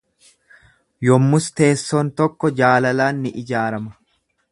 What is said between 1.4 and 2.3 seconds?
teessoon